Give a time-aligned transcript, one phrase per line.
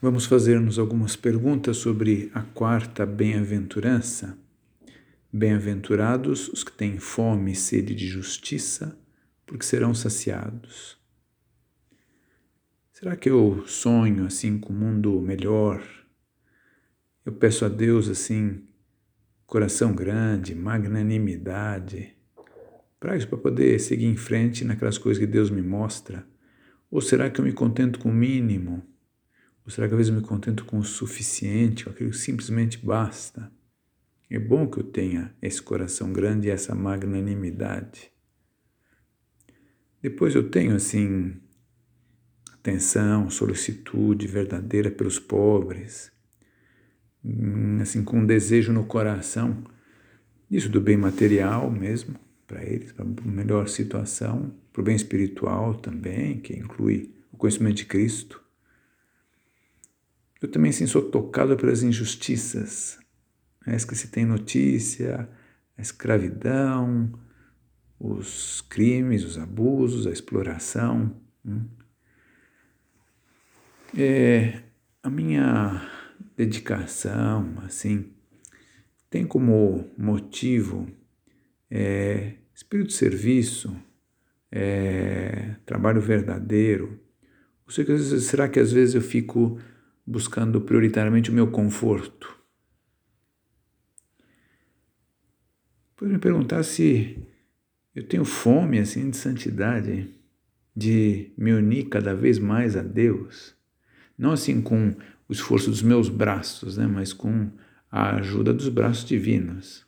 [0.00, 4.38] Vamos fazer-nos algumas perguntas sobre a quarta bem-aventurança.
[5.32, 8.96] Bem-aventurados os que têm fome e sede de justiça,
[9.44, 10.96] porque serão saciados.
[12.92, 15.82] Será que eu sonho assim com um mundo melhor?
[17.26, 18.68] Eu peço a Deus assim,
[19.48, 22.14] coração grande, magnanimidade,
[23.00, 26.24] para isso, para poder seguir em frente naquelas coisas que Deus me mostra.
[26.88, 28.86] Ou será que eu me contento com o mínimo?
[29.68, 32.78] Ou será que às vezes eu me contento com o suficiente, com aquilo que simplesmente
[32.78, 33.52] basta?
[34.30, 38.10] É bom que eu tenha esse coração grande e essa magnanimidade.
[40.00, 41.36] Depois eu tenho, assim,
[42.54, 46.10] atenção, solicitude verdadeira pelos pobres,
[47.22, 49.64] hum, assim, com um desejo no coração,
[50.50, 55.74] isso do bem material mesmo, para eles, para uma melhor situação, para o bem espiritual
[55.74, 58.47] também, que inclui o conhecimento de Cristo.
[60.40, 62.98] Eu também sim sou tocado pelas injustiças,
[63.66, 65.28] as que se tem notícia,
[65.76, 67.12] a escravidão,
[67.98, 71.14] os crimes, os abusos, a exploração.
[71.44, 71.64] Hum.
[73.96, 74.62] É,
[75.02, 75.82] a minha
[76.36, 78.12] dedicação, assim,
[79.10, 80.86] tem como motivo
[81.70, 83.76] é, espírito de serviço,
[84.52, 87.00] é, trabalho verdadeiro.
[87.68, 89.58] Será que às vezes eu fico
[90.08, 92.34] buscando prioritariamente o meu conforto.
[95.94, 97.18] Pode me perguntar se
[97.94, 100.08] eu tenho fome assim de santidade,
[100.74, 103.54] de me unir cada vez mais a Deus,
[104.16, 104.94] não assim com
[105.28, 107.50] o esforço dos meus braços, né, mas com
[107.90, 109.86] a ajuda dos braços divinos.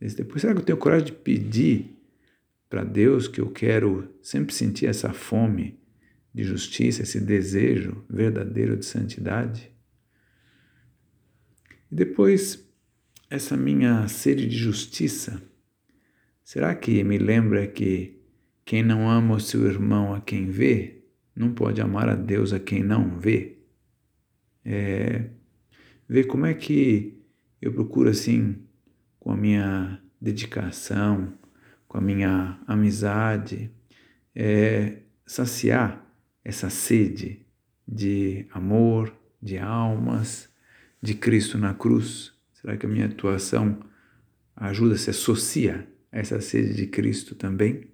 [0.00, 1.98] Depois, será que eu tenho coragem de pedir
[2.68, 5.78] para Deus que eu quero sempre sentir essa fome
[6.34, 9.70] de justiça, esse desejo verdadeiro de santidade.
[11.90, 12.68] E depois,
[13.30, 15.40] essa minha sede de justiça,
[16.42, 18.20] será que me lembra que
[18.64, 21.04] quem não ama o seu irmão a quem vê,
[21.36, 23.58] não pode amar a Deus a quem não vê?
[24.64, 25.30] É,
[26.08, 27.22] ver como é que
[27.62, 28.56] eu procuro assim,
[29.20, 31.32] com a minha dedicação,
[31.86, 33.70] com a minha amizade,
[34.34, 36.03] é, saciar
[36.44, 37.46] essa sede
[37.86, 40.48] de amor, de almas,
[41.00, 42.32] de Cristo na cruz?
[42.52, 43.78] Será que a minha atuação
[44.54, 47.93] ajuda, se associa a essa sede de Cristo também?